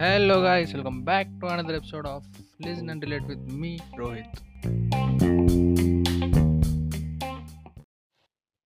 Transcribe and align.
Hello 0.00 0.36
guys 0.42 0.74
welcome 0.74 1.04
back 1.04 1.28
to 1.40 1.46
another 1.46 1.76
episode 1.76 2.06
of 2.06 2.26
listen 2.66 2.90
and 2.90 3.04
relate 3.04 3.22
with 3.22 3.40
me 3.54 3.78
Rohit 3.98 4.36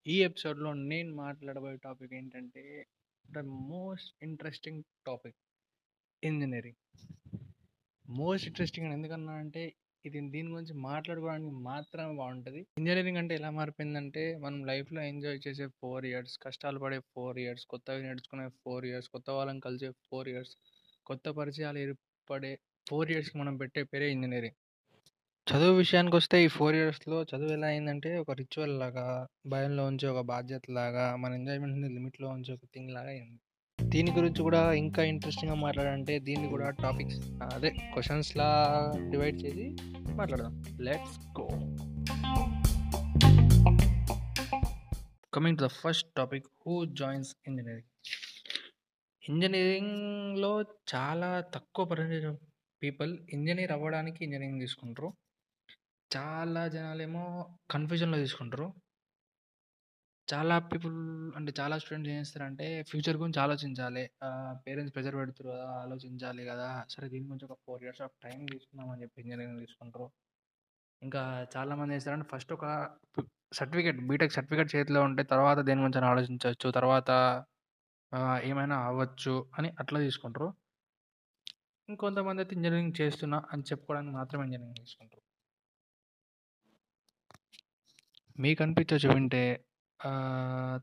ఈ 0.07 0.23
ఎపిసోడ్లో 0.23 0.73
నేను 0.73 1.17
మాట్లాడబోయే 1.17 1.77
topic 1.77 2.15
ఏంటంటే 2.15 2.87
the 3.33 3.39
most 3.45 4.25
interesting 4.25 4.83
topic 5.07 5.37
engineering 6.25 6.81
most 8.09 8.47
interesting 8.47 8.87
అని 8.87 8.95
ఎందుకన్నా 8.95 9.33
అంటే 9.33 9.75
ఇది 10.07 10.21
దీని 10.35 10.49
గురించి 10.53 10.75
మాట్లాడుకోవడానికి 10.87 11.55
మాత్రమే 11.69 12.15
బాగుంటుంది. 12.21 12.61
ఇంజనీరింగ్ 12.81 13.21
అంటే 13.23 13.35
ఎలా 13.35 13.51
మారిపోయిందంటే 13.59 14.25
మనం 14.45 14.59
లైఫ్లో 14.71 15.01
ఎంజాయ్ 15.13 15.41
చేసే 15.47 15.67
ఫోర్ 15.81 16.07
ఇయర్స్ 16.11 16.35
కష్టాలు 16.45 16.81
పడే 16.85 16.99
ఫోర్ 17.15 17.39
ఇయర్స్ 17.45 17.65
కొత్తగా 17.67 18.01
నేర్చుకునే 18.07 18.47
ఫోర్ 18.63 18.87
ఇయర్స్ 18.87 19.09
కొత్త 19.09 19.31
వాళ్ళని 19.31 19.61
కలిసే 19.61 19.91
ఫోర్ 20.09 20.29
ఇయర్స్ 20.29 20.55
కొత్త 21.07 21.29
పరిచయాలు 21.39 21.81
ఏర్పడే 21.85 22.53
ఫోర్ 22.87 23.11
ఇయర్స్కి 23.11 23.37
మనం 23.39 23.57
పెట్టే 23.57 23.83
పేరే 23.93 24.09
ఇంజనీరింగ్ 24.11 24.59
చదువు 25.47 25.75
విషయానికి 25.77 26.17
వస్తే 26.17 26.37
ఈ 26.45 26.49
ఫోర్ 26.55 26.77
ఇయర్స్లో 26.79 27.17
చదువు 27.31 27.53
ఎలా 27.57 27.67
అయిందంటే 27.67 28.11
ఒక 28.23 28.33
రిచువల్ 28.33 28.75
లాగా 28.81 29.05
భయంలో 29.47 29.83
ఉంచి 29.87 30.07
ఒక 30.13 30.23
బాధ్యత 30.31 30.71
లాగా 30.79 31.05
మన 31.17 31.33
ఎంజాయ్మెంట్ని 31.33 31.89
లిమిట్లో 31.89 32.29
ఉంచి 32.29 32.51
ఒక 32.53 32.65
థింగ్ 32.75 32.91
లాగా 32.91 33.11
అయింది. 33.15 33.39
దీని 33.89 34.11
గురించి 34.11 34.43
కూడా 34.43 34.73
ఇంకా 34.73 35.03
ఇంట్రెస్టింగ్గా 35.03 35.57
మాట్లాడాలంటే 35.57 36.19
దీన్ని 36.19 36.49
కూడా 36.49 36.71
టాపిక్స్ 36.71 37.21
అదే 37.55 37.71
క్వశ్చన్స్లా 37.71 38.49
డివైడ్ 39.11 39.39
చేసి 39.43 39.77
మాట్లాడదాం. 40.15 40.65
Let's 40.81 41.19
go 41.41 41.47
coming 45.35 45.59
to 45.59 45.65
the 45.65 45.67
first 45.67 46.09
topic 46.17 46.47
who 46.67 46.85
joins 46.85 47.35
engineering 47.49 47.89
ఇంజనీరింగ్లో 49.29 50.53
చాలా 50.95 51.41
తక్కువ 51.41 51.85
పర్సెంటేజ్ 51.85 52.27
పీపుల్ 52.83 53.19
ఇంజనీర్ 53.33 53.73
అవ్వడానికి 53.73 54.25
ఇంజనీరింగ్ 54.25 54.61
తీసుకుంటారు. 54.61 55.13
చాలా 56.17 56.69
జనాలేమో 56.69 57.25
కన్ఫ్యూజన్లో 57.71 58.19
తీసుకుంటారు. 58.19 58.86
చాలా 60.29 60.55
పీపుల్ 60.71 60.97
అంటే 61.37 61.51
చాలా 61.59 61.75
స్టూడెంట్స్ 61.79 62.11
ఏం 62.13 62.19
చేస్తారంటే 62.19 62.67
ఫ్యూచర్ 62.83 63.17
గురించి 63.17 63.41
ఆలోచించాలి. 63.45 64.03
పేరెంట్స్ 64.65 64.95
ప్రెజర్ 64.95 65.17
పెడుతురు 65.21 65.49
కదా 65.49 65.67
ఆలోచించాలి 65.83 66.43
కదా. 66.45 66.69
సరే 66.95 67.07
దీని 67.13 67.27
గురించి 67.27 67.47
ఒక 67.49 67.57
ఫోర్ 67.67 67.83
ఇయర్స్ 67.85 68.03
ఆఫ్ 68.03 68.15
టైం 68.25 68.41
తీసుకుందామని 68.47 69.03
చెప్పి 69.05 69.21
ఇంజనీరింగ్ 69.25 69.61
తీసుకుంటారు. 69.65 70.07
ఇంకా 71.03 71.23
చాలామంది 71.55 71.93
ఏం 71.93 71.99
చేస్తారంటే 71.99 72.27
ఫస్ట్ 72.33 72.53
ఒక 72.53 72.67
సర్టిఫికేట్ 73.53 73.99
బీటెక్ 74.09 74.35
సర్టిఫికేట్ 74.37 74.71
చేతిలో 74.75 75.01
ఉంటే 75.09 75.23
తర్వాత 75.33 75.59
దేని 75.69 75.81
గురించి 75.81 75.99
అయినా 76.01 76.11
ఆలోచించవచ్చు. 76.15 76.69
తర్వాత 76.79 77.11
ఏమైనా 78.51 78.77
అవ్వచ్చు 78.89 79.35
అని 79.59 79.69
అట్లా 79.83 79.99
తీసుకుంటారు. 80.01 80.49
ఇంకొంతమంది 81.89 82.41
అయితే 82.43 82.55
ఇంజనీరింగ్ 82.57 82.95
చేస్తున్నా 83.01 83.39
అని 83.53 83.65
చెప్పుకోవడానికి 83.71 84.15
మాత్రమే 84.17 84.45
ఇంజనీరింగ్ 84.49 84.81
తీసుకుంటారు. 84.83 85.23
మీకు 88.39 88.61
అనిపించవచ్చు 88.65 89.09
వింటే 89.15 89.43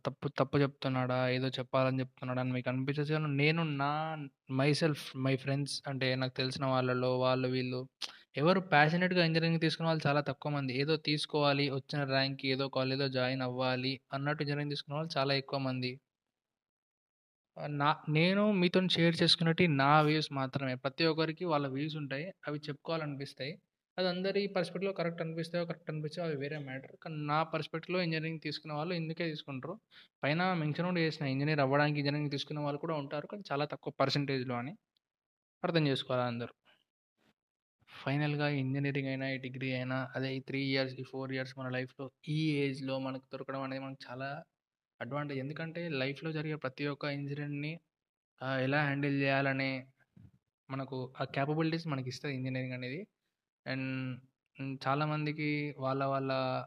తప్పు 0.06 0.28
తప్పు 0.38 0.58
చెప్తున్నాడా? 0.58 1.30
ఏదో 1.30 1.48
చెప్పాలని 1.50 2.00
చెప్తున్నాడా? 2.00 2.42
అని 2.42 2.52
మీకు 2.52 2.70
అనిపించచ్చు 2.70 3.14
కానీ 3.14 3.30
నేను 3.36 3.64
నా 3.76 3.90
మై 4.52 4.70
సెల్ఫ్ 4.74 5.04
మై 5.18 5.36
ఫ్రెండ్స్ 5.36 5.82
అంటే 5.88 6.16
నాకు 6.16 6.34
తెలిసిన 6.34 6.66
వాళ్ళలో 6.66 7.20
వాళ్ళు 7.20 7.48
వీళ్ళు 7.48 7.82
ఎవరు 8.38 8.60
ప్యాషనెట్గా 8.72 9.26
ఇంజనీరింగ్ 9.26 9.62
తీసుకున్న 9.62 9.88
వాళ్ళు 9.88 10.08
చాలా 10.08 10.22
తక్కువ 10.22 10.52
మంది. 10.52 10.74
ఏదో 10.78 10.98
తీసుకోవాలి 11.08 11.70
వచ్చిన 11.72 12.04
ర్యాంక్ 12.10 12.46
ఏదో 12.46 12.68
కాలేజ్లో 12.70 13.08
జాయిన్ 13.10 13.42
అవ్వాలి 13.42 13.94
అన్నట్టు 14.14 14.44
ఇంజనీరింగ్ 14.44 14.72
తీసుకున్న 14.72 14.98
వాళ్ళు 14.98 15.14
చాలా 15.18 15.34
ఎక్కువ 15.36 15.60
మంది. 15.60 15.94
ఆ, 17.58 17.68
నా 17.74 17.88
నేను 18.10 18.52
మీతో 18.54 18.80
షేర్ 18.88 19.16
చేసుకున్నట్టు 19.22 19.64
నా 19.76 20.02
వ్యూస్ 20.02 20.30
మాత్రమే. 20.32 20.76
ప్రతి 20.76 21.06
ఒక్కరికి 21.06 21.46
వాళ్ళ 21.46 21.68
వ్యూస్ 21.68 21.96
ఉంటాయి 21.96 22.28
అవి 22.48 22.60
చెప్పుకోవాలనిపిస్తాయి. 22.68 23.54
అది 23.98 24.08
అందరి 24.12 24.42
పర్స్పెక్టివ్లో 24.56 24.92
కరెక్ట్ 25.00 25.22
అనిపిస్తాయో 25.24 25.64
కరెక్ట్ 25.70 25.90
అనిపిస్తాయో 25.92 26.24
అవి 26.28 26.38
వేరే 26.44 26.58
మ్యాటర్. 26.68 26.94
కానీ 27.04 27.18
నా 27.32 27.40
పర్స్పెక్టివ్లో 27.54 28.00
ఇంజనీరింగ్ 28.06 28.42
తీసుకున్న 28.46 28.74
వాళ్ళు 28.80 28.94
ఇందుకే 29.02 29.26
తీసుకుంటారు. 29.32 29.76
పైన 30.24 30.42
మెన్షన్ 30.62 30.88
కూడా 30.90 31.02
చేసిన 31.06 31.26
ఇంజనీర్ 31.34 31.62
అవ్వడానికి 31.66 32.00
ఇంజనీరింగ్ 32.02 32.32
తీసుకునే 32.36 32.62
వాళ్ళు 32.68 32.80
కూడా 32.86 32.96
ఉంటారు. 33.04 33.28
కానీ 33.34 33.44
చాలా 33.52 33.66
తక్కువ 33.74 33.94
పర్సంటేజ్లో 34.02 34.56
అని 34.62 34.74
అర్థం 35.64 35.84
చేసుకోవాలి 35.92 36.26
అందరూ. 36.32 36.54
ఫైనల్గా 37.90 38.48
ఇంజనీరింగ్ 38.64 39.10
అయినా 39.12 39.26
ఈ 39.36 39.38
డిగ్రీ 39.46 39.70
అయినా 39.80 39.98
అదే 40.16 40.30
ఈ 40.38 40.40
త్రీ 40.50 40.60
ఇయర్స్ 40.72 40.94
ఈ 41.02 41.04
ఫోర్ 41.12 41.32
ఇయర్స్ 41.36 41.54
మన 41.60 41.68
లైఫ్లో 41.78 42.06
ఈ 42.38 42.40
ఏజ్లో 42.64 42.96
మనకు 43.08 43.26
దొరకడం 43.34 43.62
అనేది 43.68 43.82
మనకు 43.86 44.02
చాలా 44.08 44.30
అడ్వాంటేజ్. 45.00 45.40
ఎందుకంటే 45.44 45.82
లైఫ్లో 46.02 46.30
జరిగే 46.38 46.58
ప్రతి 46.66 46.84
ఒక్క 46.94 47.06
ఇన్సిడెంట్ని 47.20 47.74
ఎలా 48.66 48.80
హ్యాండిల్ 48.88 49.18
చేయాలనే 49.24 49.72
మనకు 50.70 50.98
ఆ 51.22 51.26
క్యాపబిలిటీస్ 51.36 51.86
మనకి 51.94 52.10
ఇస్తుంది 52.14 52.36
ఇంజనీరింగ్ 52.40 52.78
అనేది. 52.80 53.00
అండ్ 53.68 54.20
చాలామందికి 54.88 55.76
వాళ్ళ 55.78 56.04
వాళ్ళ 56.04 56.64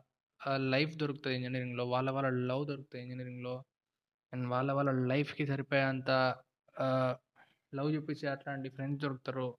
లైఫ్ 0.56 0.96
దొరుకుతుంది 0.96 1.36
ఇంజనీరింగ్లో. 1.36 1.84
వాళ్ళ 1.84 2.10
వాళ్ళ 2.10 2.28
లవ్ 2.28 2.66
దొరుకుతుంది 2.66 3.04
ఇంజనీరింగ్లో. 3.04 3.64
అండ్ 4.32 4.48
వాళ్ళ 4.48 4.72
వాళ్ళ 4.72 4.90
లైఫ్కి 4.90 5.46
సరిపోయేంత 5.46 6.34
లవ్ 7.74 7.94
చూపించే 7.94 8.28
అట్లాంటి 8.28 8.68
ఫ్రెండ్స్ 8.68 9.02
దొరుకుతారు. 9.02 9.56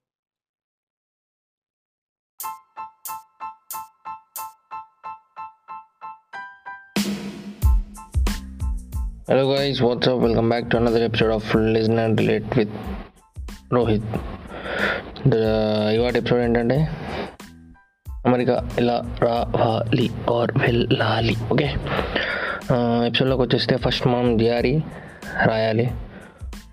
Hello 9.29 9.55
guys, 9.55 9.85
what's up 9.85 10.23
welcome 10.23 10.49
back 10.49 10.71
to 10.71 10.77
another 10.77 11.01
episode 11.01 11.31
of 11.31 11.55
of 11.55 11.99
and 11.99 12.19
relate 12.19 12.57
with 12.57 12.71
Rohit 13.73 14.36
ఇవాటి 15.25 16.17
ఎపిసోడ్ 16.17 16.41
ఏంటంటే 16.41 16.87
అమెరికా 18.25 18.69
ఎలా 18.79 19.01
రావాలి 19.21 20.09
ఆర్ 20.33 20.51
వెళ్ళాలి 20.57 21.35
ఓకే 21.53 21.69
ఎపిసోడ్లోకి 23.07 23.41
వచ్చేస్తే 23.41 23.77
ఫస్ట్ 23.77 24.07
మనం 24.07 24.37
జిఆర్ఈ 24.37 24.79
రాయాలి. 25.45 25.91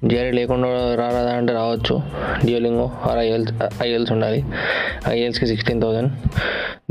జిఆర్ఈ 0.07 0.33
లేకుండా 0.33 0.69
రారాదా 0.69 1.33
అంటే 1.35 1.53
రావచ్చు. 1.53 2.01
డ్యూలింగో 2.45 2.91
ఆర్ 3.11 3.19
ఐఎల్స్ 3.19 3.53
ఐఎల్స్ 3.83 4.13
ఉండాలి. 4.13 4.45
ఐఎల్స్కి 5.09 5.47
సిక్స్టీన్ 5.47 5.83
థౌసండ్ 5.83 6.13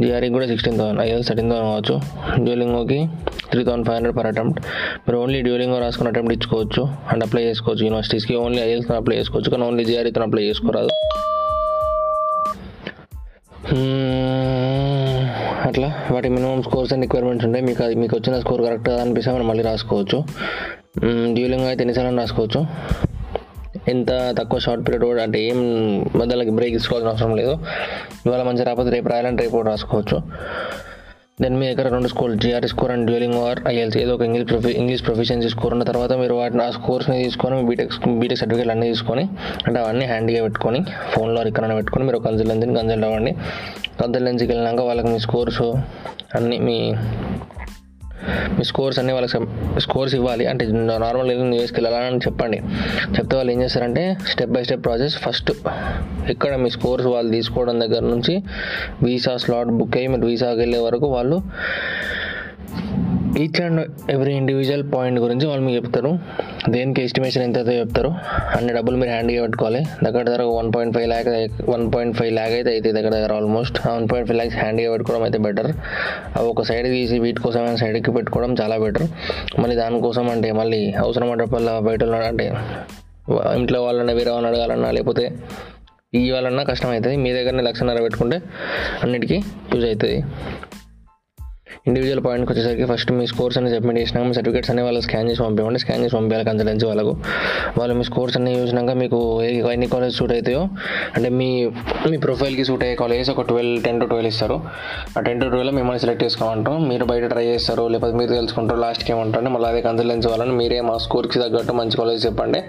జిఆర్ఈకి 0.01 0.33
కూడా 0.33 0.47
sixteen 0.47 0.77
thousand 0.77 1.01
IELTS 1.01 1.29
thirteen 1.29 1.51
thousand 1.51 1.69
కావచ్చు. 1.69 1.99
డ్యూలింగోకి 2.43 3.09
three 3.51 3.63
thousand 3.63 3.85
five 3.85 3.95
hundred 3.95 4.17
per 4.17 4.27
attempt 4.27 4.61
మీరు 4.99 5.17
ఓన్లీ 5.17 5.41
డ్యూలింగో 5.41 5.79
రాసుకుని 5.79 6.09
అటెంప్ట్ 6.09 6.33
ఇచ్చుకోవచ్చు. 6.33 6.83
అండ్ 6.83 7.23
అప్లై 7.23 7.43
చేసుకోవచ్చు. 7.43 7.83
యూనివర్సిటీస్కి 7.83 8.35
ఓన్లీ 8.35 8.61
ఐఎల్స్తో 8.61 8.93
అప్లై 8.93 9.17
చేసుకోవచ్చు. 9.17 9.49
కానీ 9.49 9.63
ఓన్లీ 9.63 9.85
జిఆర్ఈతో 9.85 10.21
అప్లై 10.21 10.43
చేసుకోరాదు. 10.43 10.89
అట్లా. 15.67 15.89
వాటి 16.11 16.29
మినిమం 16.29 16.61
స్కోర్స్ 16.61 16.93
అండ్ 16.93 17.03
రిక్వైర్మెంట్స్ 17.03 17.45
ఉంటాయి 17.45 17.65
మీకు 17.65 17.83
అది 17.83 17.95
మీకు 17.95 18.17
వచ్చిన 18.17 18.39
స్కోర్ 18.39 18.61
కరెక్ట్ 18.61 18.89
అనిపిస్తే 18.89 19.31
మనం 19.31 19.47
మళ్ళీ 19.47 19.63
రాసుకోవచ్చు. 19.63 20.23
డ్యూలింగ్ 21.33 21.65
అయితే 21.65 21.83
ఎన్నిసార్లు 21.83 22.19
రాసుకోవచ్చు? 22.19 22.65
ఎంత 23.87 24.35
తక్కువ 24.39 24.59
షార్ట్ 24.59 24.83
పీరియడ్ 24.87 25.05
కూడా 25.05 25.23
అంటే 25.23 25.41
ఏం 25.43 25.59
మధ్యలోకి 26.15 26.49
బ్రేక్ 26.49 26.73
తీసుకోవాల్సిన 26.73 27.09
అవసరం 27.09 27.35
లేదు. 27.35 27.59
ఇవాళ 28.25 28.43
మంచి 28.43 28.63
రాకపోతే 28.63 28.89
రేపు 28.89 29.07
రాయాలంటే 29.07 29.43
రేపు 29.43 29.55
కూడా 29.55 29.69
రాసుకోవచ్చు. 29.69 30.21
దెన్ 31.37 31.55
మీ 31.59 31.65
దగ్గర 31.67 31.87
రెండు 31.87 32.07
score 32.07 32.33
GRE 32.37 32.65
score 32.67 32.91
and 32.91 33.05
Duolingo 33.05 33.33
or 33.35 33.59
IELTS 33.67 33.97
ఏదో 33.97 34.11
ఒక 34.15 34.21
English 34.21 34.47
profi 34.49 34.71
English 34.71 35.03
proficiency 35.05 35.49
score 35.49 35.73
ఉన్న 35.73 35.83
తర్వాత 35.83 36.11
మీరు 36.13 36.33
వాటిని 36.33 36.63
ఆ 36.63 36.69
స్కోర్స్ని 36.69 37.23
తీసుకొని 37.23 37.55
మీ 37.55 37.63
బీటెక్ 37.69 37.93
బీటెక్ 38.19 38.39
సర్టిఫికేట్ 38.39 38.69
అన్నీ 38.69 38.87
తీసుకొని 38.87 39.23
అంటే 39.65 39.79
అవన్నీ 39.79 40.05
హ్యాండీగా 40.05 40.43
పెట్టుకొని 40.43 40.79
ఫోన్లో 41.13 41.47
ఎక్కడైనా 41.47 41.75
పెట్టుకొని 41.75 42.05
మీరు 42.05 42.17
ఒక 42.17 42.25
కన్సల్టెన్సీని 42.27 42.75
కన్సల్ట్ 42.75 43.05
అవ్వండి. 43.05 43.31
కన్సల్టెన్సీకి 44.01 44.51
వెళ్ళినాక 44.51 44.81
వాళ్ళకి 44.81 45.07
మీ 45.07 45.19
స్కోర్స్ 45.19 45.61
అన్నీ 46.35 46.59
మీ 46.59 46.77
మీ 48.57 48.63
స్కోర్స్ 48.63 48.99
అన్నీ 48.99 49.13
వాళ్ళకి 49.13 49.79
స్కోర్స్ 49.79 50.15
ఇవ్వాలి. 50.15 50.45
అంటే 50.45 50.65
నార్మల్ 51.05 51.31
యూఎస్కి 51.31 51.59
వేసుకెళ్ళాలని 51.61 52.17
చెప్పండి. 52.17 52.59
చెప్తే 53.17 53.35
వాళ్ళు 53.35 53.51
ఏం 53.51 53.61
చేస్తారంటే 53.61 54.17
step 54.31 54.51
by 54.51 54.63
step 54.63 54.85
process 54.85 55.15
first 55.17 55.51
ఇక్కడ 56.29 56.55
మీ 56.55 56.69
స్కోర్స్ 56.69 57.07
వాళ్ళు 57.07 57.31
తీసుకోవడం 57.31 57.79
దగ్గర 57.79 58.03
నుంచి 58.13 58.35
వీసా 59.03 59.37
స్లాట్ 59.37 59.71
బుక్ 59.79 59.97
అయ్యి 59.97 60.09
మీరు 60.13 60.27
వీసాకి 60.27 60.59
వెళ్ళే 60.59 60.79
వరకు 60.79 61.07
వాళ్ళు 61.07 61.37
each 63.41 63.59
and 63.65 63.81
every 64.13 64.33
individual 64.39 64.83
point 64.93 65.19
గురించి 65.23 65.45
వాళ్ళు 65.49 65.63
మీకు 65.65 65.75
చెప్తారు. 65.77 66.09
దేనికి 66.73 66.99
ఎస్టిమేషన్ 67.07 67.43
ఎంత 67.45 67.57
అయితే 67.61 67.73
చెప్తారు. 67.79 68.09
అన్ని 68.57 68.71
డబ్బులు 68.77 68.97
మీరు 69.01 69.11
హ్యాండ్గా 69.13 69.39
పెట్టుకోవాలి. 69.45 69.81
దగ్గర 70.05 70.21
దగ్గర 70.27 70.43
one 70.57 70.69
point 70.75 70.93
five 70.97 71.07
lakh 71.11 71.29
one 71.73 71.85
point 71.93 72.13
five 72.19 72.31
lakh 72.37 72.53
అయితే 72.57 72.71
అవుతుంది 72.73 72.93
దగ్గర 72.97 73.11
దగ్గర 73.17 73.33
almost 73.39 73.77
one 73.87 74.07
point 74.11 74.27
five 74.29 74.39
lakhs 74.39 74.57
హ్యాండ్గా 74.61 74.89
పెట్టుకోవడం 74.93 75.23
అయితే 75.27 75.39
బెటర్ 75.45 75.69
అవి 76.37 76.47
ఒక 76.53 76.65
సైడ్ 76.69 76.87
తీసి 76.95 77.17
వీటి 77.25 77.41
కోసం 77.45 77.77
సైడ్కి 77.83 78.13
పెట్టుకోవడం 78.17 78.53
చాలా 78.61 78.77
బెటర్ 78.83 79.07
మళ్ళీ 79.63 79.77
దానికోసం 79.81 80.27
అంటే 80.35 80.51
మళ్ళీ 80.61 80.81
అవసరం 81.05 81.31
అంటే 81.35 81.47
బయట 81.89 82.03
అంటే 82.31 82.47
ఇంట్లో 83.59 83.81
వాళ్ళని 83.87 84.15
వేరే 84.19 84.31
వాళ్ళని 84.35 84.49
అడగాలన్నా 84.51 84.91
లేకపోతే 84.97 85.25
ఇవ్వాలన్నా 86.21 86.63
కష్టం 86.69 86.89
అవుతుంది. 86.93 87.15
మీ 87.25 87.29
దగ్గరనే 87.37 87.63
లక్షన్నర 87.67 88.01
పెట్టుకుంటే 88.05 88.37
అన్నిటికీ 89.03 89.37
యూజ్ 89.73 89.85
అవుతుంది. 89.89 90.17
ఇండివిజువల్ 91.87 92.21
పాయింట్కి 92.25 92.51
వచ్చేసరికి 92.51 92.85
ఫస్ట్ 92.89 93.09
మీ 93.15 93.23
స్కోర్స్ 93.29 93.55
అన్ని 93.59 93.69
సబ్మిట్ 93.71 93.97
చేసినాక 93.99 94.25
మీ 94.27 94.33
సర్టిఫికేట్స్ 94.35 94.69
అన్ని 94.71 94.83
వాళ్ళు 94.85 94.99
స్కాన్ 95.05 95.29
చేసి 95.29 95.41
పంపించండి 95.45 95.79
స్కాన్ 95.83 96.01
చేసి 96.03 96.15
పంపించాలి 96.15 96.45
కన్సల్టెన్సీ 96.49 96.85
వాళ్ళకు. 96.89 97.13
వాళ్ళు 97.79 97.93
మీ 97.99 98.03
స్కోర్స్ 98.09 98.35
అన్ని 98.37 98.51
చూసినాక 98.59 98.93
మీకు 99.01 99.19
ఎన్ని 99.73 99.87
కాలేజ్ 99.93 100.13
సూట్ 100.19 100.33
అవుతాయో 100.35 100.61
అంటే 101.15 101.29
మీ 101.39 101.49
మీ 102.11 102.17
ప్రొఫైల్కి 102.25 102.65
సూట్ 102.69 102.83
అయ్యే 102.85 102.95
కాలేజెస్ 103.01 103.31
ఒక 103.33 103.45
ట్వెల్వ్ 103.49 103.83
టెన్ 103.87 103.99
టు 104.01 104.05
ట్వెల్వ్ 104.05 104.31
ఇస్తారు. 104.33 104.57
ఆ 105.17 105.21
టెన్ 105.27 105.41
టు 105.41 105.49
ట్వెల్వ్ 105.55 105.75
మిమ్మల్ని 105.79 106.03
సెలెక్ట్ 106.05 106.23
చేసుకోమంటాం. 106.23 106.77
మీరు 106.91 107.05
బయట 107.11 107.25
ట్రై 107.33 107.45
చేస్తారు 107.51 107.85
లేకపోతే 107.87 108.17
మీరు 108.21 108.33
తెలుసుకుంటారు 108.39 108.81
లాస్ట్కి 108.85 109.11
ఏమంటారు 109.11 109.53
మళ్ళీ 109.57 109.69
అదే 109.69 109.81
కన్సల్టెన్సీ 109.89 110.29
వాళ్ళని 110.29 110.55
మీరే 110.61 110.81
మా 110.89 110.97
స్కోర్కి 111.07 111.39
తగ్గట్టు 111.45 111.75
మంచి 111.81 111.97
కాలేజ్ 111.97 112.25
చెప్పండి. 112.25 112.61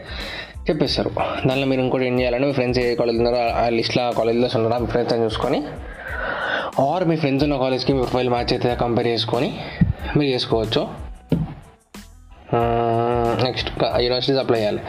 చెప్పేస్తారు. 0.69 1.11
దానిలో 1.49 1.67
మీరు 1.71 1.83
ఇంకోటి 1.87 2.05
ఏం 2.11 2.15
చేయాలంటే 2.21 2.47
మీ 2.47 2.55
ఫ్రెండ్స్ 2.59 2.81
ఏ 2.85 2.95
కాలేజ్ 3.03 3.19
ఉన్నారో 3.23 3.43
ఆ 3.63 3.67
లిస్ట్లో 3.79 4.03
ఆ 4.09 4.13
కాలేజ్లో 4.21 4.49
ఉన్నారో 4.61 4.79
మీ 4.85 4.91
ఫ్రెండ్స్ 4.95 5.15
అని 5.15 5.25
చూసుకొని 5.25 5.61
ఆర్ 6.83 7.05
మీ 7.09 7.17
ఫ్రెండ్స్ 7.17 7.43
ఉన్న 7.45 7.57
కాలేజ్కి 7.57 7.93
మీ 7.93 8.01
ప్రొఫైల్ 8.03 8.29
మ్యాచ్ 8.29 8.53
అయితే 8.55 8.71
కంపేర్ 8.81 9.07
చేసుకొని 9.07 9.49
మీరు 10.17 10.29
చేసుకోవచ్చు. 10.35 10.83
నెక్స్ట్ 13.45 13.69
యూనివర్సిటీస్ 14.05 14.41
అప్లై 14.43 14.59
చేయాలి. 14.59 14.81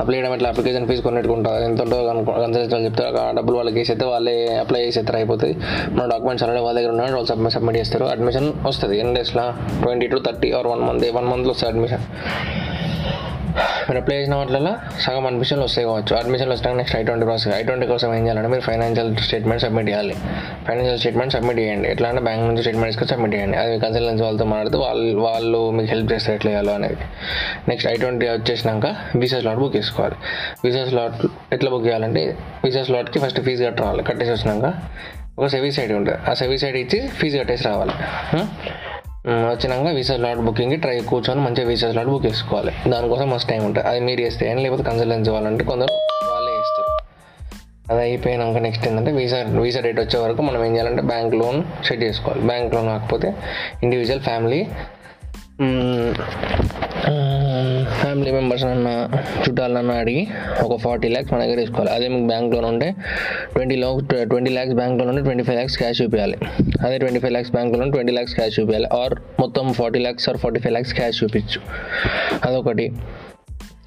అప్లై 0.00 0.16
చేయడం 0.16 0.32
ఎట్లా? 0.36 0.48
అప్లికేషన్ 0.52 0.86
ఫీజు 0.88 1.02
కొన్ని 1.02 1.28
ఉంటుంది 1.34 1.64
ఎంత 1.64 1.80
ఉంటుందో 1.82 2.02
కన్సల్టెన్సీ 2.06 2.74
వాళ్ళు 2.74 2.86
చెప్తారు. 2.88 3.16
ఆ 3.16 3.30
డబ్బులు 3.38 3.56
వాళ్ళకి 3.56 3.76
వేసేస్తే 3.78 4.06
వాళ్ళే 4.06 4.34
అప్లై 4.64 4.80
చేసేస్తారు 4.86 5.18
అయిపోతుంది. 5.20 5.54
మన 5.96 6.06
డాక్యుమెంట్స్ 6.12 6.44
ఆల్రెడీ 6.44 6.62
వాళ్ళ 6.66 6.76
దగ్గర 6.80 6.90
ఉన్నాయి 6.96 7.12
వాళ్ళు 7.16 7.30
సబ్మిట్ 7.32 7.54
సబ్మిట్ 7.54 7.78
చేస్తారు. 7.80 8.04
అడ్మిషన్ 8.04 8.52
వస్తుంది. 8.66 8.98
ఎన్ని 8.98 9.14
డేస్లో 9.18 9.46
twenty 9.82 10.08
to 10.14 10.20
thirty 10.26 10.52
or 10.52 10.66
one 10.66 10.80
month 10.88 11.06
one 11.18 11.28
మంత్లో 11.32 11.54
వస్తుంది 11.54 11.72
అడ్మిషన్ 11.74 12.04
మీరు 13.88 14.12
చేసిన 14.12 14.34
వాటిలో 14.34 14.72
సగం 15.00 15.26
అడ్మిషన్లు 15.26 15.64
వస్తాయి 15.64 15.86
కావచ్చు. 15.86 16.16
అడ్మిషన్లు 16.16 16.54
వచ్చినాక 16.54 16.76
next 16.76 16.96
I 16.98 17.02
twenty 17.02 17.24
process 17.26 17.54
I 17.56 17.62
twenty 17.62 17.86
కోసం 17.86 18.14
ఏం 18.14 18.22
చేయాలంటే 18.22 18.48
మీరు 18.48 18.60
ఫైనాన్షియల్ 18.60 19.16
స్టేట్మెంట్ 19.16 19.62
సబ్మిట్ 19.62 19.88
చేయాలి. 19.88 20.14
ఫైనాన్షియల్ 20.66 20.98
స్టేట్మెంట్ 20.98 21.32
సబ్మిట్ 21.32 21.58
చేయండి. 21.58 21.88
ఎట్లా 21.88 22.08
అంటే 22.08 22.22
బ్యాంక్ 22.22 22.44
నుంచి 22.46 22.62
స్టేట్మెంట్స్కి 22.62 23.08
సబ్మిట్ 23.08 23.34
చేయండి. 23.34 23.56
అది 23.56 23.78
కన్సల్టెన్సీ 23.78 24.24
వాళ్ళతో 24.24 24.44
మాట్లాడితే 24.44 24.78
వాళ్ళు 24.78 25.20
వాళ్ళు 25.20 25.70
మీకు 25.70 25.88
హెల్ప్ 25.88 26.12
చేస్తే 26.12 26.34
ఎట్లా 26.34 26.50
చేయాలో 26.50 26.72
అనేది. 26.72 27.02
నెక్స్ట్ 27.68 27.90
ఐ 27.90 27.96
ట్వంటీ 27.96 28.28
వచ్చేసినాక 28.28 28.86
వీసా 29.16 29.40
స్లాట్ 29.40 29.58
బుక్ 29.58 29.76
చేసుకోవాలి. 29.76 30.18
వీసా 30.64 30.84
స్లాట్ 30.88 31.26
ఎట్లా 31.52 31.70
బుక్ 31.70 31.86
చేయాలంటే 31.86 32.36
వీసా 32.64 32.84
స్లాట్కి 32.84 33.18
ఫస్ట్ 33.18 33.40
ఫీజు 33.40 33.64
కట్టాలి. 33.64 34.02
కట్టేసి 34.02 34.30
వచ్చినాక 34.30 34.74
ఒక 35.38 35.46
సెవీ 35.46 35.70
సైడ్ 35.70 35.92
ఉంటుంది 35.92 36.18
ఆ 36.30 36.34
సెవీ 36.34 36.58
సైడ్ 36.58 36.76
ఇచ్చి 36.76 37.08
ఫీజు 37.08 37.38
కట్టేసి 37.38 37.64
రావాలి. 37.64 37.94
Hmm? 38.34 38.46
వచ్చినాక 39.26 39.94
వీసా 39.94 40.14
స్లాట్ 40.16 40.38
బుకింగ్కి 40.38 40.76
ట్రై 40.76 41.00
కూర్చొని 41.00 41.40
మంచిగా 41.40 41.68
వీసా 41.68 41.90
స్లాట్ 41.90 42.08
బుక్ 42.08 42.26
చేసుకోవాలి. 42.26 42.72
దానికోసం 42.90 43.30
మస్ట్ 43.30 43.48
టైం 43.50 43.64
ఉంటుంది. 43.64 43.88
అది 43.88 44.00
మీరు 44.00 44.20
చేస్తే 44.20 44.50
ఏం 44.50 44.56
లేకపోతే 44.56 44.82
కన్సల్టెన్సీ 44.82 45.30
వాళ్ళంటే 45.30 45.64
కొందరు 45.64 45.92
వాళ్ళే 46.30 46.52
చేస్తారు. 46.52 46.90
అది 47.92 48.00
అయిపోయినాక 48.00 48.56
నెక్స్ట్ 48.56 48.88
ఏంటంటే 48.88 49.12
వీసా 49.12 49.36
వీసా 49.60 49.80
డేట్ 49.80 50.00
వచ్చే 50.00 50.18
వరకు 50.20 50.42
మనం 50.42 50.64
ఏం 50.64 50.72
చేయాలంటే 50.72 51.02
బ్యాంక్ 51.02 51.34
లోన్ 51.34 51.62
సెట్ 51.84 52.02
చేసుకోవాలి. 52.02 52.42
బ్యాంక్ 52.46 52.74
లోన్ 52.74 52.86
కాకపోతే 52.86 53.34
ఇండివిజువల్ 53.82 54.20
ఫ్యామిలీ 54.20 54.60
ఫ్యామిలీ 58.00 58.30
మెంబర్స్ 58.30 58.64
అన్న 58.64 58.90
చుట్టాలన్న 59.44 59.92
అడిగి 60.02 60.22
ఒక 60.64 60.76
ఫార్టీ 60.80 61.08
ల్యాక్స్ 61.08 61.32
మన 61.32 61.40
దగ్గర 61.40 61.56
తీసుకోవాలి. 61.56 61.90
అదే 61.90 62.08
మీకు 62.08 62.26
బ్యాంక్ 62.26 62.54
లోన్ 62.54 62.64
ఉంటే 62.64 62.88
ట్వంటీ 63.54 63.76
లో 63.76 63.88
ట్వంటీ 64.10 64.50
ల్యాక్స్ 64.50 64.74
బ్యాంక్ 64.74 64.98
లోన్ 64.98 65.10
ఉంటే 65.10 65.22
ట్వంటీ 65.22 65.44
ఫైవ్ 65.44 65.56
ల్యాక్స్ 65.56 65.78
క్యాష్ 65.78 66.02
చూపించాలి 66.02 66.38
అదే 66.86 66.98
twenty 66.98 67.20
five 67.20 67.32
lakhs 67.32 67.52
bank 67.52 67.78
loan 67.78 67.92
twenty 67.92 68.12
lakhs 68.12 68.34
cash 68.34 68.60
చూపించాలి 68.60 68.88
ఆర్ 69.00 69.14
మొత్తం 69.40 69.72
forty 69.72 69.98
lakhs 69.98 70.28
or 70.28 70.36
forty 70.36 70.60
five 70.60 70.72
lakhs 70.72 70.94
cash 70.94 71.24
చూపించు. 71.24 71.60
అదొకటి. 72.48 72.92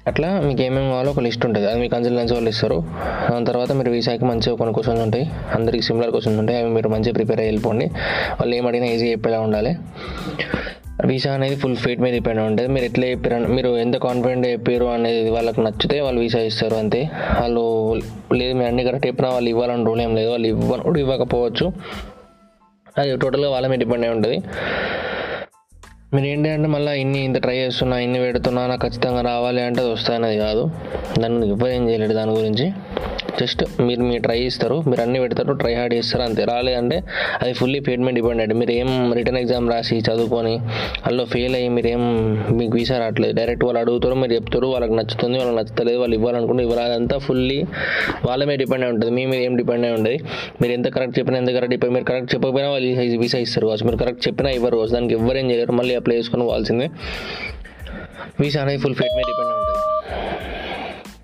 అట్లా 0.06 0.28
మీకు 0.40 0.62
ఏమేమి 0.62 0.90
కావాలో 0.90 1.10
ఒక 1.10 1.20
లిస్ట్ 1.20 1.46
ఉంటుంది. 1.46 1.66
అది 1.70 1.80
మీ 1.80 1.88
కన్సల్టెన్సీ 1.88 2.34
వాళ్ళు 2.34 2.50
ఇస్తారు. 2.50 2.84
దాని 3.30 3.46
తర్వాత 3.46 3.72
మీరు 3.72 3.90
వీసాకి 3.90 4.24
మంచిగా 4.24 4.56
కొన్ని 4.56 4.74
క్వశ్చన్స్ 4.74 5.02
ఉంటాయి. 5.02 5.30
అందరికి 5.54 5.82
సిమిలర్ 5.82 6.10
క్వశ్చన్స్ 6.10 6.38
ఉంటాయి. 6.40 6.58
అవి 6.60 6.70
మీరు 6.70 6.88
మంచిగా 6.88 7.12
ప్రిపేర్ 7.12 7.40
అయ్యి 7.40 7.50
వెళ్ళిపోండి. 7.50 7.86
వాళ్ళు 8.40 8.54
ఏం 8.56 8.66
అడిగినా 8.66 8.86
ఈజీగా 8.86 9.10
చెప్పేలా 9.10 9.40
ఉండాలి. 9.40 9.72
వీసా 11.06 11.32
అనేది 11.34 11.56
ఫుల్ 11.56 11.76
ఫీట్ 11.76 12.00
మీద 12.00 12.12
డిపెండ్ 12.12 12.40
ఉంటుంది. 12.40 12.68
మీరు 12.68 12.84
ఎట్లా 12.84 13.06
చెప్పారు 13.06 13.52
మీరు 13.52 13.78
ఎంత 13.78 13.96
కాన్ఫిడెంట్ 13.96 14.46
చెప్పారు 14.46 14.84
అనేది 14.84 15.30
వాళ్ళకి 15.30 15.60
నచ్చితే 15.60 16.00
వాళ్ళు 16.00 16.20
వీసా 16.20 16.38
ఇస్తారు 16.38 16.74
అంతే. 16.74 17.10
వాళ్ళు 17.40 17.94
లేదు 18.34 18.54
మీరు 18.54 18.68
అన్ని 18.68 18.84
కరెక్ట్ 18.84 19.06
చెప్పినా 19.06 19.28
వాళ్ళు 19.28 19.50
ఇవ్వాలని 19.50 19.84
రూల్ 19.84 20.00
ఏం 20.00 20.16
లేదు. 20.16 20.30
వాళ్ళు 20.30 20.48
ఇవ్వ 20.48 20.94
ఇవ్వకపోవచ్చు. 20.98 21.72
అది 22.98 23.16
టోటల్గా 23.16 23.50
వాళ్ళ 23.50 23.66
మీద 23.66 23.78
డిపెండ్ 23.78 24.04
అయి 24.04 24.14
ఉంటుంది. 24.14 24.38
మీరు 26.14 26.26
ఏంటి 26.26 26.48
అంటే 26.48 26.68
మళ్ళీ 26.68 27.00
ఇన్ని 27.00 27.24
ఇంత 27.24 27.42
ట్రై 27.42 27.56
చేస్తున్నా 27.56 27.98
ఇన్ని 27.98 28.18
పెడుతున్నా 28.18 28.66
నాకు 28.66 28.80
ఖచ్చితంగా 28.80 29.20
రావాలి 29.20 29.62
అంటే 29.62 29.80
అది 29.80 29.90
వస్తాయనేది 29.90 30.38
కాదు. 30.38 30.70
దాన్ని 31.18 31.48
ఎవరు 31.48 31.70
ఏం 31.70 31.88
చేయలేడు 31.88 32.12
దాని 32.12 32.30
గురించి. 32.30 32.72
జస్ట్ 33.40 33.62
మీరు 33.86 34.02
మీ 34.08 34.16
ట్రై 34.24 34.38
ఇస్తారు 34.48 34.76
మీరు 34.88 35.00
అన్ని 35.04 35.18
పెడతారు 35.22 35.52
ట్రై 35.62 35.72
హార్డ్ 35.78 35.94
చేస్తారు 35.96 36.22
అంతే. 36.26 36.42
రాలేదంటే 36.50 36.96
అది 37.42 37.52
ఫుల్లీ 37.60 37.80
పేమెంట్ 37.88 38.16
డిపెండెడ్ 38.18 38.52
మీరు 38.60 38.72
ఏం 38.80 38.90
రిటర్న్ 39.18 39.40
ఎగ్జామ్ 39.42 39.66
రాసి 39.72 39.96
చదువుకొని 40.08 40.54
అందులో 41.04 41.24
ఫెయిల్ 41.32 41.56
అయ్యి 41.58 41.70
మీరు 41.76 41.88
ఏం 41.94 42.02
మీకు 42.58 42.72
వీసా 42.78 42.98
రావట్లేదు. 43.02 43.34
డైరెక్ట్ 43.40 43.64
వాళ్ళు 43.68 43.80
అడుగుతారు 43.82 44.16
మీరు 44.22 44.32
చెప్తారు 44.38 44.68
వాళ్ళకి 44.74 44.96
నచ్చుతుంది 45.00 45.38
వాళ్ళకి 45.40 45.58
నచ్చలేదు 45.60 46.00
వాళ్ళు 46.04 46.16
ఇవ్వాలనుకుంటే 46.20 46.64
ఇవ్వరాదంతా 46.68 46.96
అదంతా 46.98 47.16
ఫుల్లీ 47.26 47.58
వాళ్ళ 48.26 48.40
మీద 48.48 48.56
డిపెండ్ 48.62 48.84
అయి 48.84 48.92
ఉంటుంది. 48.92 49.12
మీ 49.18 49.24
మీద 49.30 49.40
ఏం 49.48 49.54
డిపెండ్ 49.60 49.84
అయి 49.86 49.94
ఉంటుంది 49.96 50.18
మీరు 50.60 50.72
ఎంత 50.76 50.88
కరెక్ట్ 50.94 51.16
చెప్పినా 51.18 51.38
ఎంత 51.42 51.50
కరెక్ట్ 51.56 51.74
చెప్పినా 51.74 51.92
మీరు 51.96 52.06
కరెక్ట్ 52.10 52.30
చెప్పకపోయినా 52.34 52.70
వాళ్ళు 52.74 53.18
వీసా 53.22 53.38
ఇస్తారు 53.46 53.66
కావచ్చు. 53.66 53.86
మీరు 53.88 54.00
కరెక్ట్ 54.02 54.22
చెప్పినా 54.28 54.50
ఇవ్వరు 54.58 54.76
కావచ్చు. 54.78 54.94
దానికి 54.98 55.14
ఎవ్వరేం 55.20 55.46
చేయరు 55.50 55.76
మళ్ళీ 55.80 55.94
అప్లై 56.00 56.16
చేసుకొని 56.20 56.46
పోవాల్సిందే 56.48 56.88
వీసా 58.40 58.62
అనేది 58.62 58.80
ఫుల్ 58.86 58.98
ఫేట్ 59.02 59.14
మీద 59.18 59.26
డిపెండ్ 59.32 59.52
ఉంటుంది. 59.58 59.76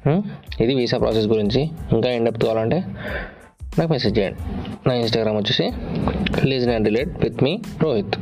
Hmm? 0.07 0.23
ఇది 0.61 0.75
వీసా 0.75 0.99
ప్రాసెస్ 0.99 1.27
గురించి 1.27 1.71
ఇంకా 1.93 2.11
ఎండప్ 2.11 2.45
కావాలంటే 2.45 2.85
నాకు 3.79 3.93
మెసేజ్ 3.93 4.19
చేయండి. 4.19 4.39
నా 4.89 4.95
ఇన్స్టాగ్రామ్ 4.95 5.37
వచ్చేసి 5.37 5.73
listen 6.47 6.71
and 6.71 6.89
relate 6.89 7.19
with 7.25 7.43
me 7.43 7.63
Rohit 7.83 8.15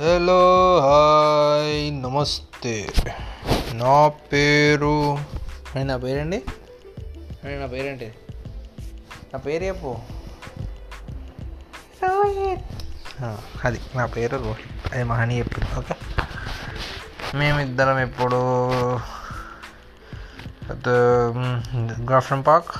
hello 0.00 0.78
hi 0.80 2.02
నమస్తే 2.02 2.86
నా 3.74 4.08
పేరు 4.08 5.18
అని 5.74 5.84
నా 5.84 5.96
పేరేంటి? 5.96 6.42
అని 7.44 7.60
నా 7.60 7.66
పేరేంటి? 7.66 8.12
నా 9.34 9.38
పేరు 9.38 9.64
చెప్పు. 9.64 9.96
ఆ, 12.04 12.32
అది 13.64 13.80
నా 13.94 14.06
పేరు 14.06 14.36
రోహిత్. 14.36 14.92
అది 14.92 15.04
మా 15.04 15.14
హనీ 15.14 15.38
చెప్పింది 15.38 15.78
ఓకే? 15.78 15.94
మేమిద్దరం 17.34 17.98
ఎప్పుడు 17.98 18.38
గ్రాఫ్రమ్ 22.06 22.44
park 22.46 22.70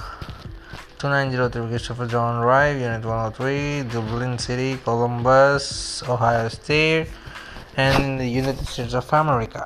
two 1.02 1.08
nine 1.08 1.30
zero 1.30 1.48
three 1.48 1.66
Christopher 1.66 2.08
John 2.08 2.44
Roy 2.44 2.82
unit 2.82 3.06
one 3.06 3.26
O 3.26 3.28
three 3.28 3.82
Dublin 3.82 4.38
city 4.38 4.76
Columbus 4.76 6.04
Ohio 6.08 6.48
state 6.48 7.10
and 7.80 8.22
United 8.22 8.66
States 8.66 8.96
of 8.96 9.14
America 9.14 9.64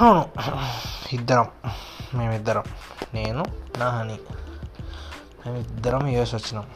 అవును 0.00 0.28
ఇద్దరం 1.12 1.48
మేమిద్దరం. 2.14 2.64
నేను 3.14 3.44
నా 3.78 3.88
హనీ. 3.88 4.18
మేమిద్దరం 5.46 6.06
యూఎస్ 6.08 6.34
వచ్చినాం. 6.34 6.66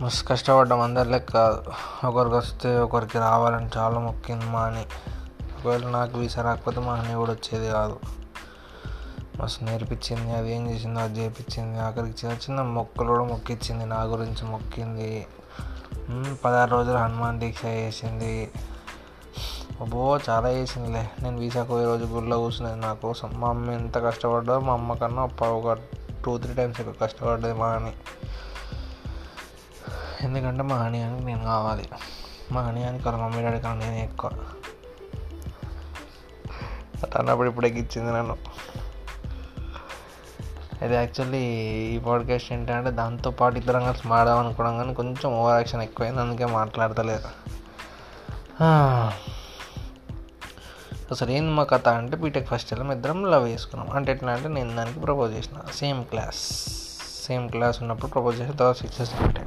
మస్తు 0.00 0.28
కష్టపడ్డాం. 0.28 0.80
అందరి 0.80 1.10
లెక్క 1.10 1.32
కాదు. 1.32 1.62
ఒకరికి 2.06 2.34
వస్తే 2.34 2.80
ఒకరికి 2.80 3.18
రావాలని 3.18 3.68
చాలా 3.76 3.98
మొక్కింది 3.98 4.46
మా 4.46 4.60
అని. 4.60 4.86
ఒకవేళ 5.42 5.88
నాకు 5.88 6.18
వీసా 6.18 6.42
రాకపోతే 6.42 6.80
మా 6.80 6.92
అని 6.92 7.14
కూడా 7.14 7.32
వచ్చేది 7.32 7.70
కాదు. 7.70 8.00
మస్తు 9.42 9.64
నేర్పించింది. 9.64 10.32
అది 10.32 10.54
ఏం 10.54 10.70
చేసింది 10.70 11.00
అది 11.00 11.24
చేపించింది. 11.24 11.80
ఆఖరికి 11.80 12.26
చిన్న 12.26 12.32
చిన్న 12.32 12.62
మొక్కలు 12.62 13.08
కూడా 13.08 13.24
మొక్కిచ్చింది. 13.24 13.86
నా 13.86 14.02
గురించి 14.02 14.44
మొక్కింది. 14.44 15.26
పదహారు 16.44 16.70
రోజులు 16.70 16.96
హనుమాన్ 16.96 17.40
దీక్ష 17.40 17.64
చేసింది. 17.64 18.50
అబ్బో 19.80 20.18
చాలా 20.28 20.50
చేసిందిలే. 20.50 21.10
నేను 21.22 21.38
వీసాకు 21.38 21.68
పోయే 21.68 21.84
రోజు 21.84 22.04
గుళ్ళో 22.04 22.38
కూర్చున్నది 22.38 22.80
నా 22.80 22.94
కోసం. 22.94 23.30
మా 23.34 23.48
అమ్మ 23.48 23.70
ఎంత 23.70 23.98
కష్టపడ్డో 23.98 24.60
మా 24.60 24.72
అమ్మ 24.72 24.92
కన్నా 24.92 25.46
ఒక 25.46 25.76
టూ 26.24 26.38
త్రీ 26.38 26.54
టైమ్స్ 26.54 26.80
ఎక్కువ 26.80 27.06
కష్టపడ్డది 27.06 27.52
మా 27.52 27.66
అని 27.66 27.92
ఎందుకంటే 30.24 30.62
మా 30.62 30.76
అనియానికి 30.76 31.24
నేను 31.24 31.44
కావాలి. 31.44 31.88
మా 32.52 32.60
అనియానికి 32.60 33.08
వాళ్ళ 33.08 33.22
మమ్మీ 33.22 33.42
డాడీ 33.42 33.60
కన్నా 33.60 33.90
నేను 33.90 34.04
ఎక్కువ. 34.04 34.30
అట్లా 37.02 37.18
అన్నప్పుడు 37.18 37.48
ఇప్పుడు 37.48 37.66
ఎక్కించింది 37.66 38.12
నన్ను. 38.12 38.36
అది 40.82 40.94
యాక్చువల్లీ 40.94 41.38
ఈ 41.94 41.98
పాడ్కాస్ట్ 41.98 42.52
ఏంటంటే 42.52 42.90
దాంతో 42.90 43.30
పాటు 43.30 43.56
ఇద్దరం 43.56 43.84
కలిసి 43.84 44.08
మాడదాం 44.08 44.38
అనుకోవడం 44.38 44.76
కానీ 44.76 44.94
కొంచెం 44.94 45.32
ఓవర్ 45.32 45.56
యాక్షన్ 45.56 45.82
ఎక్కువైంది 45.82 46.20
అందుకే 46.20 46.44
మాట్లాడతలేదు. 46.44 47.28
అసలు 51.10 51.30
ఏంది 51.30 51.52
మా 51.52 51.64
కథ 51.64 51.88
అంటే 51.88 52.16
బీటెక్ 52.16 52.48
ఫస్ట్ 52.48 52.72
ఇయర్లో 52.72 52.92
ఇద్దరం 52.92 53.30
లవ్ 53.30 53.48
చేసుకున్నాం. 53.48 53.96
అంటే 53.96 54.12
ఎట్లా 54.12 54.32
అంటే 54.32 54.48
నేను 54.48 54.76
దానికి 54.76 55.00
ప్రపోజ్ 55.00 55.34
చేసిన. 55.34 55.56
Same 55.74 56.04
class. 56.04 56.66
సేమ్ 57.26 57.50
క్లాస్ 57.50 57.82
ఉన్నప్పుడు 57.82 58.10
ప్రపోజ్ 58.10 58.40
చేసిన 58.40 58.56
తర్వాత 58.56 58.76
సిక్స్ 58.76 59.00
ఇయర్స్ 59.00 59.22
అంటే. 59.22 59.43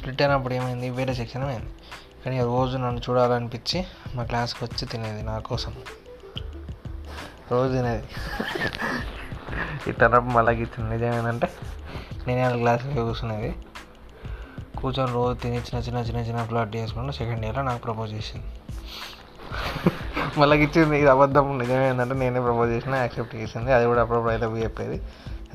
స్ప్లిట్ 0.00 0.22
అయినప్పుడు 0.22 0.54
ఏమైంది? 0.54 0.90
వేరే 0.90 1.14
సెక్షన్ 1.14 1.44
అయింది 1.44 1.70
కానీ 2.24 2.40
రోజు 2.40 2.76
నన్ను 2.76 3.00
చూడాలనిపించి 3.10 3.84
మా 4.14 4.24
క్లాస్కి 4.24 4.64
వచ్చి 4.64 4.86
తినేది 4.86 5.22
నా 5.22 5.38
కోసం. 5.38 5.74
రోజు 7.50 7.72
తినేది. 7.72 8.04
ఇట్లా 9.90 10.20
మళ్ళీ 10.20 10.52
ఇచ్చింది 10.52 10.90
నిజమేనంటే 10.90 11.48
నేనే 12.26 12.42
వాళ్ళ 12.42 12.56
క్లాస్లో 12.56 13.04
కూర్చునేది. 13.04 13.54
కూర్చొని 14.78 15.12
రోజు 15.12 15.38
తిని 15.38 15.56
చిన్న 15.56 15.78
చిన్న 15.78 15.98
చిన్న 15.98 16.20
చిన్న 16.20 16.44
ఫ్లాట్ 16.44 16.76
చేసుకుంటూ 16.76 17.12
సెకండ్ 17.12 17.44
ఇయర్లో 17.44 17.62
నాకు 17.62 17.82
ప్రపోజ్ 17.82 18.12
చేసింది. 18.12 18.46
మళ్ళీ 20.38 20.64
ఇచ్చింది 20.64 21.00
ఇది 21.00 21.10
అబద్ధం. 21.10 21.58
నిజమేందంటే 21.58 22.14
నేనే 22.14 22.40
ప్రపోజ్ 22.40 22.70
చేసిన 22.70 22.94
యాక్సెప్ట్ 22.94 23.34
చేసింది. 23.34 23.72
అది 23.72 23.84
కూడా 23.84 24.02
అప్పుడప్పుడు 24.02 24.30
అయితే 24.30 24.46
చెప్పేది. 24.46 25.02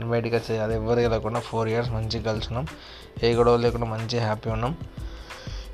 బయటికి 0.03 0.35
వచ్చేది 0.35 0.63
అది 0.63 0.75
ఎవరికి 0.75 1.07
లేకుండా 1.07 1.39
ఫోర్ 1.39 1.67
ఇయర్స్ 1.67 1.91
మంచిగా 1.91 2.31
కలుసున్నాం 2.31 2.67
ఏ 3.23 3.33
గొడవ 3.33 3.55
లేకుండా 3.55 3.85
మంచిగా 3.85 4.23
హ్యాపీ 4.23 4.49
ఉన్నాం. 4.49 4.77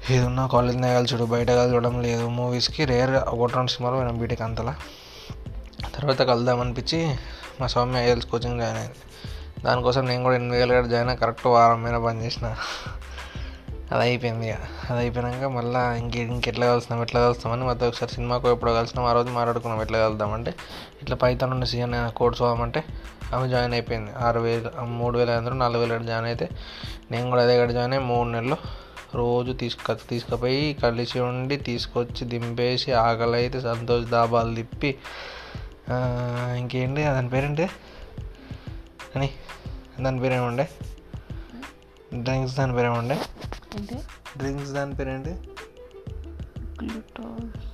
ఏది 0.10 0.26
ఉన్నా 0.26 0.48
కాలేజ్నే 0.48 0.96
చూడు 0.96 1.24
బయట 1.24 1.48
కలవడం 1.48 2.02
లేదు. 2.02 2.28
మూవీస్కి 2.28 2.86
రేర్గా 2.86 3.26
ఒకటి 3.28 3.54
రెండు 3.54 3.72
సినిమాలు 3.72 3.96
పోయినాం 3.96 4.18
బీటెక్ 4.18 4.42
అంతలా. 4.42 4.76
తర్వాత 5.96 6.22
కలుద్దాం 6.22 6.62
అనిపించి 6.62 7.16
మా 7.62 7.68
స్వామి 7.68 8.00
ఐఎల్స్ 8.00 8.26
కోచింగ్ 8.26 8.60
జాయిన్ 8.60 8.78
అయింది. 8.78 8.96
దానికోసం 9.66 10.06
నేను 10.06 10.24
కూడా 10.24 10.36
ఎనిమిది 10.36 10.58
వేలు 10.58 10.88
జాయిన్ 10.88 11.10
అయ్యి 11.10 11.22
కరెక్ట్ 11.22 11.48
వారం 11.48 11.84
మీద 11.84 11.94
పని 11.94 12.26
చేసిన. 12.26 12.56
అది 13.92 14.02
అయిపోయింది 14.02 14.50
ఇక. 14.50 14.56
అది 14.90 15.00
అయిపోయాక 15.00 15.44
మళ్ళీ 15.44 16.00
ఇంక 16.00 16.16
ఇంకెట్లా 16.16 16.68
కలుస్తాం 16.68 17.02
ఎట్లా 17.02 17.22
కలుస్తామని 17.22 17.64
మొత్తం 17.64 17.88
ఒకసారి 17.88 18.12
సినిమాకు 18.12 18.52
ఎప్పుడో 18.52 18.74
కలిసినాం. 18.74 19.06
ఆ 19.06 19.14
రోజు 19.14 19.30
మాట్లాడుకున్నాం 19.30 19.82
ఎట్లా 19.82 20.00
కలుద్దామంటే 20.00 20.56
ఇట్లా 21.02 21.16
పైతాన్ 21.16 21.52
ఉన్న 21.52 21.64
సీఎన్ 21.64 22.12
కోర్స్ 22.12 22.42
పోదామంటే 22.42 22.84
ఆమె 23.34 23.50
జాయిన్ 23.50 23.74
అయిపోయింది. 23.74 24.12
ఆరు 24.12 24.40
వేలు 24.40 24.82
మూడు 24.82 25.18
వేల 25.18 25.30
ఐదు 25.30 25.40
వందలు 25.40 25.54
నాలుగు 25.54 25.86
వేలు 25.86 26.04
జాయిన్ 26.04 26.26
అయితే 26.26 26.50
నేను 27.12 27.30
కూడా 27.30 27.44
అదే 27.44 27.58
కాడ 27.58 27.72
జాయిన్ 27.72 27.94
అయ్యి 27.94 28.08
మూడు 28.08 28.30
నెలలు 28.30 28.58
రోజు 29.16 29.52
తీసుకు 29.52 29.94
తీసుకుపోయి 29.94 30.74
కలిసి 30.74 31.20
ఉండి 31.20 31.58
తీసుకొచ్చి 31.58 32.28
దింపేసి 32.28 32.92
ఆకలి 32.92 33.36
అయితే 33.36 33.62
సంతోష్ 33.62 34.10
దాబాలు 34.10 34.56
తిప్పి 34.56 34.98
ఇంకేంటి? 36.58 37.04
దాని 37.04 37.30
పేరేంటి? 37.30 37.70
అని 39.16 39.30
దాని 40.02 40.20
పేరేముండే? 40.20 40.70
డ్రింక్స్ 42.14 42.58
దాని 42.58 42.74
పేరేముండే? 42.74 43.22
డ్రింక్స్ 44.38 44.72
దాని 44.72 44.96
పేరేంటి? 44.96 45.30
గ్లూటోస్ 46.84 47.72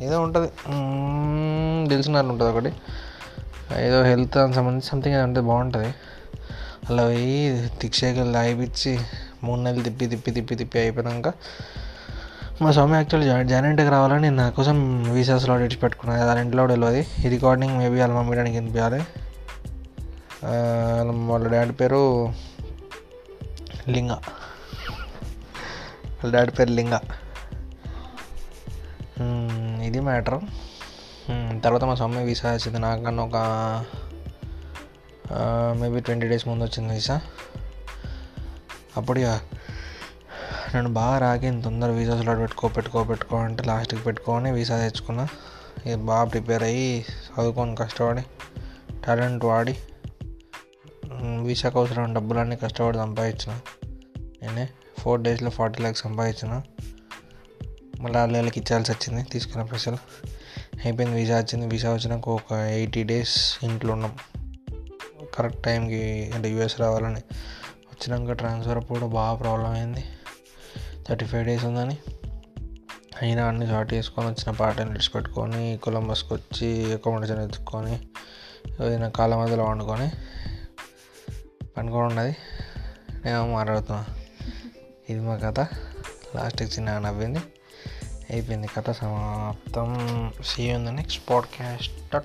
ఏదో 0.00 0.20
ఉంటుంది. 0.20 0.48
తెలిసినట్లు 1.88 2.32
ఉంటుంది 2.32 2.52
ఒకటి. 2.52 2.72
ఏదో 3.78 4.02
హెల్త్ 4.02 4.36
అని 4.36 4.54
సంబంధించి 4.54 4.86
సంథింగ్ 4.86 5.16
అంటే 5.16 5.40
బాగుంటుంది. 5.40 5.94
అలా 6.90 7.04
పోయి 7.04 7.70
తిక్షేకలు 7.80 8.32
తాగిపించి 8.32 8.98
మూడు 9.44 9.60
నెలలు 9.60 9.82
తిప్పి 9.82 10.06
తిప్పి 10.06 10.30
తిప్పి 10.30 10.54
తిప్పి 10.54 10.78
అయిపోయాక 10.78 11.34
మా 12.62 12.70
స్వామి 12.70 12.94
యాక్చువల్లీ 12.94 13.30
జాయిన్ 13.30 13.48
జాయిన్ 13.48 13.68
ఇంటికి 13.68 13.88
రావాలని 13.88 14.30
నా 14.30 14.50
కోసం 14.50 15.02
వీసా 15.12 15.38
స్లాట్ 15.38 15.62
ఇచ్చి 15.62 15.76
పెట్టుకున్నాను 15.76 16.28
అది 16.28 16.40
ఇంట్లో 16.40 16.64
వెళ్ళదు 16.64 16.90
తెలియదు 16.90 17.26
ఈ 17.26 17.30
రికార్డింగ్ 17.30 17.78
మేబీ 17.78 18.00
వాళ్ళ 18.00 18.14
మమ్మీ 18.14 18.36
డాడీకి 18.36 18.58
వినిపించాలి. 18.58 19.02
వాళ్ళ 21.28 21.48
డాడీ 21.48 21.70
పేరు 21.70 22.32
లింగ. 23.88 24.10
వాళ్ళ 26.10 26.34
డాడీ 26.34 26.50
పేరు 26.50 26.70
లింగ. 26.70 26.98
మ్యాటర్. 30.04 30.40
Hmm, 31.28 31.60
తర్వాత 31.60 31.84
మా 31.84 31.94
సమ్మె 31.94 32.22
వీసా 32.22 32.52
వచ్చింది. 32.52 32.78
నాకన్నా 32.78 33.24
ఒక 33.24 33.36
మేబీ 35.80 36.00
ట్వంటీ 36.00 36.28
డేస్ 36.28 36.48
ముందు 36.48 36.64
వచ్చింది 36.64 36.94
వీసా. 36.94 37.20
అప్పుడు 38.96 39.18
ఇక 39.18 39.40
బాగా 40.86 41.18
రాగింది. 41.18 41.62
తొందర 41.62 41.90
వీసా 41.90 42.20
స్లాట్ 42.20 42.40
పెట్టుకో 42.40 42.68
పెట్టుకో 42.68 43.04
పెట్టుకో 43.04 43.36
అంటే 43.36 43.64
లాస్ట్కి 43.64 44.02
పెట్టుకొని 44.02 44.52
వీసా 44.52 44.78
తెచ్చుకున్నా. 44.78 45.28
ఇక 45.86 45.96
బాగా 45.96 46.24
ప్రిపేర్ 46.24 46.62
అయ్యి 46.62 47.00
చదువుకొని 47.00 47.76
కష్టపడి 47.76 48.22
టాలెంట్ 49.04 49.44
వాడి 49.44 49.78
వీసాకు 51.42 51.78
అవసరం 51.78 52.14
డబ్బులన్నీ 52.14 52.56
కష్టపడి 52.56 52.98
సంపాదించిన. 52.98 53.58
నేనే 54.42 54.68
ఫోర్ 54.98 55.20
డేస్లో 55.20 55.50
ఫార్టీ 55.50 55.80
ల్యాక్స్ 55.80 56.02
సంపాదించిన. 56.02 56.62
మళ్ళీ 58.04 58.18
వాళ్ళకి 58.18 58.60
ఇచ్చాల్సి 58.60 58.92
వచ్చింది 58.92 59.22
తీసుకున్న 59.22 59.64
పైసలు. 59.64 59.96
అయిపోయింది 60.84 61.16
వీసా 61.16 61.36
వచ్చింది. 61.36 61.66
వీసా 61.66 61.92
వచ్చినాక 61.92 62.28
ఒక 62.28 62.52
ఎయిటీ 62.52 63.02
డేస్ 63.02 63.58
ఇంట్లో 63.62 63.92
ఉన్నాం. 63.92 64.18
కరెక్ట్ 65.34 65.62
టైంకి 65.62 66.32
అంటే 66.34 66.50
యూఎస్ 66.50 66.80
రావాలని. 66.80 67.20
వచ్చినాక 67.64 68.32
ట్రాన్స్ఫర్ 68.32 68.76
అప్పుడు 68.76 68.98
కూడా 68.98 69.12
బాగా 69.12 69.38
ప్రాబ్లం 69.38 69.70
అయింది. 69.70 70.04
థర్టీ 71.08 71.24
ఫైవ్ 71.24 71.46
డేస్ 71.46 71.64
ఉందని. 71.64 71.98
అయినా 73.22 73.46
అన్ని 73.46 73.66
షార్ట్ 73.66 73.94
చేసుకొని 73.94 74.28
వచ్చిన 74.28 74.50
పాటను 74.50 74.90
విడిచిపెట్టుకొని 74.90 75.78
కొలంబస్కి 75.82 76.34
వచ్చి 76.34 76.92
అకామిడేషన్ 76.92 77.44
ఎత్తుకొని 77.44 77.98
ఏదైనా 78.86 79.08
కాలం 79.08 79.40
మధ్యలో 79.40 79.64
వండుకొని 79.64 80.10
పనుకొని 81.76 82.06
ఉన్నది. 82.06 82.36
నేను 83.24 83.52
మాట్లాడుతున్నా. 83.52 84.06
ఇది 85.10 85.20
మా 85.20 85.36
కథ. 85.36 85.60
లాస్ట్కి 86.36 86.68
చిన్న 86.68 86.98
నవ్వింది. 86.98 87.38
అయిపోయింది 88.30 88.68
కథ 88.76 88.90
సమాప్తం 88.90 89.88
see 90.44 90.62
in 90.62 90.86
the 90.86 90.88
next 90.88 91.30
podcast 91.30 92.16